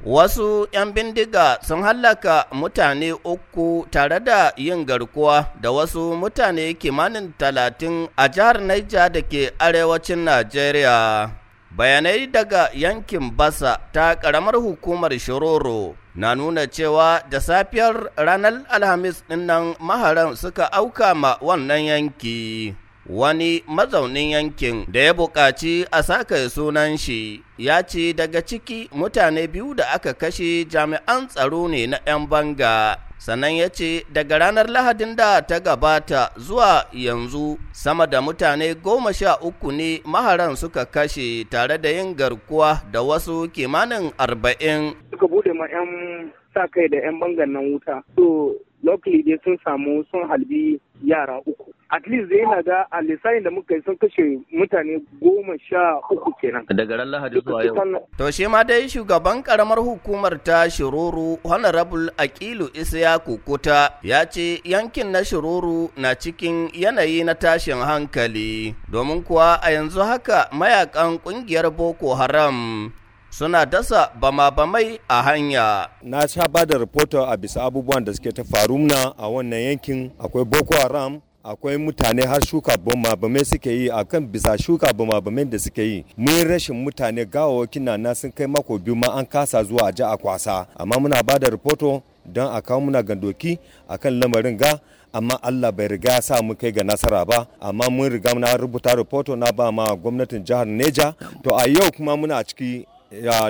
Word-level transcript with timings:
Wasu 0.00 0.64
‘yan 0.72 0.96
bindiga 0.96 1.60
sun 1.60 1.84
hallaka 1.84 2.48
mutane 2.56 3.12
uku 3.12 3.84
tare 3.92 4.16
da 4.20 4.48
yin 4.56 4.80
garkuwa 4.88 5.52
da 5.60 5.68
wasu 5.70 6.16
mutane 6.16 6.72
kimanin 6.74 7.36
talatin 7.36 8.08
a 8.16 8.24
jihar 8.28 8.56
Niger 8.64 9.12
da 9.12 9.20
ke 9.20 9.52
arewacin 9.60 10.24
Najeriya. 10.24 11.28
Bayanai 11.76 12.32
daga 12.32 12.72
yankin 12.72 13.28
Basa 13.36 13.76
ta 13.92 14.16
ƙaramar 14.16 14.56
hukumar 14.56 15.12
Shiroro 15.20 15.94
na 16.16 16.32
nuna 16.34 16.64
cewa 16.66 17.20
da 17.28 17.36
safiyar 17.40 18.08
ranar 18.16 18.64
Alhamis 18.72 19.20
ɗin 19.28 19.44
nan 19.46 19.76
maharan 19.78 20.32
suka 20.34 20.64
auka 20.72 21.12
ma 21.14 21.36
wannan 21.44 21.84
yanki. 21.84 22.72
Wani 23.06 23.62
mazaunin 23.66 24.30
yankin 24.30 24.86
da 24.92 25.00
ya 25.00 25.12
buƙaci 25.14 25.86
a 25.90 26.02
saka 26.02 26.48
sunan 26.50 26.96
shi 26.98 27.42
ya 27.58 27.82
ce 27.82 28.12
daga 28.12 28.42
ciki 28.42 28.88
mutane 28.92 29.46
biyu 29.46 29.74
da 29.74 29.84
aka 29.94 30.12
kashe 30.14 30.64
jami'an 30.64 31.28
tsaro 31.28 31.68
ne 31.68 31.86
na 31.86 31.98
'yan 32.06 32.26
banga. 32.28 32.96
Sannan 33.20 33.52
ya 33.56 33.68
ce 33.68 34.04
daga 34.12 34.38
ranar 34.38 34.64
lahadin 34.68 35.16
da 35.16 35.40
ta 35.44 35.60
gabata 35.60 36.32
zuwa 36.40 36.88
yanzu 36.92 37.58
sama 37.72 38.06
da 38.06 38.20
mutane 38.20 38.74
goma 38.74 39.12
sha 39.12 39.36
uku 39.40 39.72
ne 39.72 40.00
maharan 40.04 40.56
suka 40.56 40.84
kashe 40.84 41.44
tare 41.50 41.78
da 41.78 41.88
yin 41.88 42.14
garkuwa 42.16 42.80
da 42.92 43.02
wasu 43.02 43.48
kimanin 43.52 44.08
arba'in. 44.18 44.94
Suka 45.10 45.26
buɗe 45.28 45.52
ma 45.52 45.68
'yan 45.68 46.32
sa 46.54 46.64
kai 46.72 46.88
da 46.88 46.96
'yan 46.96 47.20
bangan 47.20 47.52
nan 47.52 47.72
wuta. 47.76 48.00
So 48.16 48.56
luckily 48.82 49.20
dai 49.22 49.36
sun 49.44 49.56
samu 49.64 50.00
sun 50.10 50.24
halbi 50.28 50.80
yara 51.04 51.38
uku. 51.44 51.72
At 51.90 52.06
least 52.06 52.30
yana 52.30 52.62
ga 52.62 52.86
a 52.90 53.02
lissafin 53.02 53.42
da 53.42 53.50
muka 53.50 53.74
yi 53.74 53.82
sun 53.84 53.96
kashe 53.96 54.38
mutane 54.54 55.02
goma 55.22 55.58
sha 55.68 55.98
uku 56.10 56.32
kenan. 56.40 56.64
Daga 56.70 56.96
ran 56.96 57.08
lahadi 57.08 57.40
zuwa 57.40 57.64
yau. 57.64 57.74
to 58.16 58.30
shi 58.30 58.46
ma 58.46 58.62
dai 58.64 58.86
shugaban 58.88 59.42
karamar 59.42 59.78
hukumar 59.82 60.38
ta 60.44 60.68
shiruru 60.70 61.38
honorable 61.44 62.10
akilu 62.16 62.70
isyaku 62.74 63.38
kuta 63.42 63.98
ya 64.02 64.24
ce 64.26 64.60
yankin 64.64 65.10
na 65.10 65.24
shiruru 65.24 65.90
na 65.96 66.14
cikin 66.14 66.70
yanayi 66.74 67.24
na 67.24 67.34
tashin 67.34 67.82
hankali. 67.82 68.74
Domin 68.90 69.22
kuwa 69.22 69.58
a 69.62 69.70
yanzu 69.72 70.00
haka 70.00 70.48
mayaƙan 70.52 71.18
ƙungiyar 71.18 71.70
boko 71.74 72.14
haram 72.14 72.92
suna 73.30 73.66
dasa 73.66 74.10
bama-bamai 74.20 74.98
a 75.08 75.22
hanya. 75.22 75.88
Na 76.02 76.26
sha 76.26 76.46
ba 76.48 76.66
da 76.66 76.78
rahoto 76.78 77.22
a 77.26 77.36
bisa 77.36 77.62
abubuwan 77.66 78.04
da 78.04 78.12
suke 78.14 78.30
ta 78.34 78.42
faru 78.44 78.78
na 78.78 79.14
a 79.18 79.26
wannan 79.30 79.58
yankin. 79.74 80.10
Akwai 80.18 80.44
Boko 80.44 80.74
Haram 80.78 81.22
akwai 81.44 81.76
mutane 81.76 82.22
har 82.26 82.42
shuka 82.46 82.76
bama-bamai 82.76 83.44
suke 83.44 83.70
yi 83.70 83.90
a 83.90 84.04
kan 84.04 84.26
bisa 84.26 84.58
shuka 84.58 84.92
bama-bamai 84.92 85.44
da 85.44 85.58
suke 85.58 85.82
yi. 85.82 86.04
Mun 86.16 86.44
rashin 86.48 86.76
mutane 86.84 87.24
gawawakin 87.24 87.82
na 87.98 88.14
sun 88.14 88.30
kai 88.32 88.46
mako 88.46 88.78
biyu 88.78 88.94
ma 88.96 89.08
an 89.18 89.26
kasa 89.26 89.64
zuwa 89.64 89.88
a 89.88 89.92
ji 89.92 90.02
a 90.02 90.16
kwasa. 90.16 90.66
Amma 90.76 90.96
muna 91.00 91.22
ba 91.22 91.38
da 91.38 91.48
rahoto 91.48 92.02
don 92.26 92.52
a 92.54 92.60
kawo 92.60 92.80
muna 92.80 93.02
gandoki 93.02 93.58
a 93.88 93.96
kan 93.98 94.12
lamarin 94.20 94.56
ga 94.58 94.78
amma 95.14 95.38
Allah 95.42 95.72
bai 95.72 95.88
riga 95.88 96.20
sa 96.22 96.42
mu 96.42 96.54
kai 96.54 96.72
ga 96.72 96.82
nasara 96.84 97.24
ba. 97.24 97.46
Amma 97.60 97.88
mun 97.90 98.10
riga 98.12 98.34
na 98.34 98.54
rubuta 98.56 98.94
rahoto 98.94 99.36
na 99.36 99.50
ba 99.52 99.72
ma 99.72 99.94
gwamnatin 99.96 100.44
jihar 100.44 100.66
Neja. 100.66 101.14
To 101.42 101.54
a 101.56 101.66
yau 101.68 101.90
kuma 101.90 102.16
muna 102.16 102.44
ciki 102.44 102.84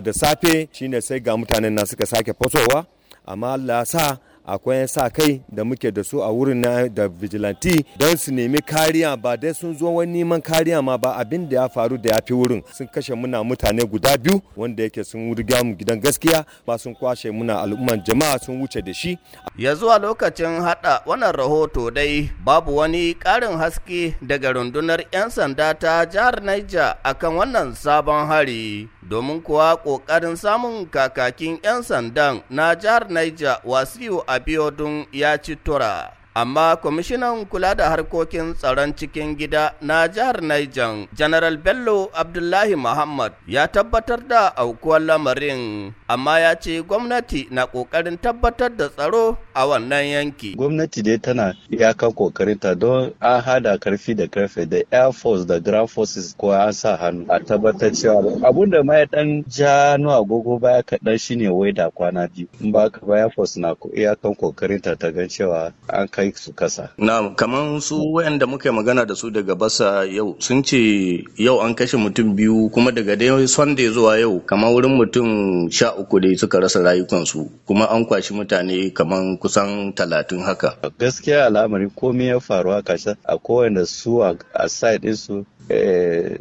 da 0.05 0.13
safe 0.13 0.69
shine 0.73 1.01
sai 1.01 1.19
ga 1.19 1.37
mutanen 1.37 1.73
na 1.75 1.85
suka 1.85 2.07
sake 2.07 2.33
fasowa. 2.39 2.87
Amma 3.27 3.53
Allah 3.53 3.85
sa 3.85 4.17
akwai 4.47 4.89
sa 4.89 5.09
kai 5.11 5.43
da 5.49 5.65
muke 5.65 5.91
da 5.93 6.03
su 6.05 6.23
a 6.23 6.29
wurin 6.33 6.61
na 6.61 6.89
da 6.89 7.09
vigilante 7.09 7.85
don 7.99 8.17
su 8.17 8.33
nemi 8.33 8.59
kariya. 8.61 9.17
Ba 9.17 9.37
dai 9.37 9.53
sun 9.55 9.75
zo 9.77 9.95
wani 9.95 10.13
neman 10.25 10.41
kariya 10.43 10.83
ma 10.83 10.97
ba 10.99 11.17
abin 11.17 11.49
da 11.49 11.57
ya 11.63 11.69
faru 11.69 11.99
da 11.99 12.11
ya 12.15 12.21
fi 12.27 12.33
wurin. 12.35 12.63
Sun 12.73 12.87
kashe 12.89 13.15
muna 13.15 13.45
mutane 13.45 13.85
guda 13.85 14.17
biyu 14.19 14.41
wanda 14.57 14.83
yake 14.83 15.05
sun 15.05 15.35
riga 15.35 15.65
mu 15.65 15.75
gidan 15.75 16.01
gaskiya 16.01 16.45
ba 16.67 16.79
sun 16.79 16.95
kwashe 16.95 17.31
muna 17.31 17.61
al'umman 17.63 18.03
jama'a 18.05 18.39
sun 18.39 18.61
wuce 18.61 18.83
da 18.83 18.93
shi. 18.95 19.19
Ya 19.59 19.75
zuwa 19.75 19.99
lokacin 19.99 20.61
hada 20.61 21.03
wannan 21.07 21.33
rahoto 21.33 21.91
dai 21.91 22.31
babu 22.45 22.77
wani 22.77 23.15
karin 23.15 23.59
haske 23.59 24.15
daga 24.23 24.53
rundunar 24.53 25.01
'yan 25.13 25.31
sanda 25.31 25.75
ta 25.75 26.05
jihar 26.07 26.41
Niger 26.43 26.97
akan 27.05 27.33
wannan 27.37 27.75
sabon 27.75 28.27
hari. 28.27 28.89
Domin 29.11 29.43
kuwa 29.43 29.77
ƙoƙarin 29.77 30.37
samun 30.37 30.87
kakakin 30.87 31.59
'yan 31.63 31.83
sandan 31.83 32.43
na 32.51 32.75
jihar 32.75 33.11
Niger 33.11 33.59
Wasiu 33.65 34.23
Abiodun 34.27 35.07
ya 35.13 35.37
ci 35.39 35.57
tura. 35.57 36.20
Amma 36.35 36.77
kwamishinan 36.77 37.47
kula 37.47 37.75
da 37.75 37.89
harkokin 37.91 38.55
tsaron 38.55 38.95
cikin 38.95 39.35
gida 39.37 39.75
na 39.83 40.09
jihar 40.09 40.41
Niger, 40.43 41.09
General 41.15 41.57
Bello 41.57 42.09
Abdullahi 42.15 42.77
Muhammad 42.77 43.33
ya 43.49 43.67
tabbatar 43.69 44.23
da 44.29 44.57
aukuwar 44.57 45.01
lamarin, 45.03 45.93
amma 46.09 46.39
ya 46.41 46.55
ce 46.55 46.83
gwamnati 46.83 47.49
na 47.51 47.67
ƙoƙarin 47.67 48.17
tabbatar 48.21 48.77
da 48.77 48.89
tsaro 48.89 49.39
a 49.55 49.67
wannan 49.67 50.05
yanki. 50.07 50.55
Gwamnati 50.55 51.03
dai 51.03 51.19
tana 51.19 51.55
iyakan 51.71 52.15
ƙoƙarinta 52.15 52.79
don 52.79 53.13
an 53.21 53.43
hada 53.43 53.79
ƙarfi 53.79 54.15
da 54.15 54.27
ƙarfe 54.29 54.69
da 54.71 54.83
Air 54.93 55.13
Force 55.13 55.45
da 55.45 55.59
Ground 55.59 55.91
Forces 55.91 56.35
ko 56.39 56.53
an 56.53 56.73
sa 56.73 56.97
hannu 56.97 57.27
a 57.29 57.41
tabbatar 57.41 57.91
cewa 57.91 58.23
abun 58.47 58.71
da 58.71 58.83
ma 58.85 58.95
ya 58.99 59.07
dan 59.07 59.45
ja 59.49 59.97
agogo 59.99 60.61
baya 60.61 60.83
kaɗan 60.85 61.19
shine 61.21 61.51
wai 61.51 61.73
da 61.73 61.91
kwana 61.91 62.29
biyu. 62.31 62.47
In 62.61 62.71
ba 62.71 62.89
ka 62.89 63.01
Air 63.13 63.31
Force 63.31 63.57
na 63.57 63.75
iyakan 63.75 64.37
ƙoƙarinta 64.39 64.97
ta 64.97 65.11
gan 65.11 65.27
cewa 65.29 65.73
an 65.89 66.07
kai 66.09 66.30
su 66.37 66.53
kasa. 66.53 66.91
Na 66.99 67.31
kaman 67.35 67.81
su 67.81 67.97
wayanda 68.13 68.47
muka 68.47 68.73
magana 68.73 69.07
da 69.07 69.15
su 69.15 69.31
daga 69.31 69.55
basa 69.55 70.05
yau 70.07 70.37
sun 70.39 70.63
ce 70.63 71.25
yau 71.37 71.61
an 71.61 71.75
kashe 71.75 71.97
mutum 71.97 72.35
biyu 72.37 72.71
kuma 72.71 72.93
daga 72.93 73.17
dai 73.17 73.47
Sunday 73.49 73.89
zuwa 73.91 74.19
yau 74.21 74.41
kamar 74.41 74.71
wurin 74.73 74.97
mutum 74.97 75.71
sha 75.71 75.95
uku 75.95 76.21
dai 76.21 76.37
suka 76.37 76.61
rasa 76.61 76.81
rayukansu 76.83 77.51
kuma 77.67 77.87
an 77.91 78.07
kwashi 78.07 78.35
mutane 78.35 78.91
kaman 78.95 79.39
kusan 79.39 79.93
talatin 79.95 80.43
haka. 80.43 80.77
Gaskiya 80.99 81.47
al'amari 81.47 81.89
komai 81.91 82.27
ya 82.29 82.41
faru 82.41 82.71
haka 82.71 82.97
a 83.25 83.39
kowanne 83.39 83.87
su 83.87 84.23
a 84.23 84.69
side 84.69 85.03
ɗinsu 85.03 85.45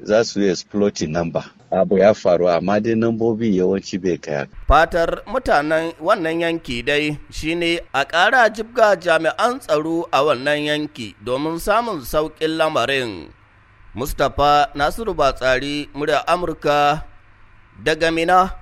za 0.04 0.24
su 0.24 0.42
yi 0.42 0.50
exploiting 0.50 1.12
number. 1.12 1.44
abu 1.72 1.98
ya 2.02 2.14
faru 2.14 2.50
amma 2.50 2.80
dai 2.82 2.96
nambobi 2.98 3.58
yawanci 3.58 4.02
bai 4.02 4.18
kai 4.18 4.50
fatar 4.68 5.22
mutanen 5.30 5.94
wannan 6.02 6.42
yanki 6.42 6.82
dai 6.82 7.14
shine 7.30 7.80
a 7.94 8.02
ƙara 8.06 8.50
jibga 8.50 8.98
jami'an 8.98 9.60
tsaro 9.62 10.10
a 10.12 10.20
wannan 10.26 10.66
yanki 10.66 11.14
domin 11.24 11.60
samun 11.62 12.02
sauƙin 12.02 12.58
lamarin. 12.58 13.30
Mustapha 13.96 14.70
nasiru 14.78 15.14
batsari 15.14 15.90
murya 15.94 16.22
amurka 16.28 17.04
daga 17.84 18.12
mina 18.14 18.54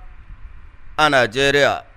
a 0.96 1.04
najeriya. 1.08 1.87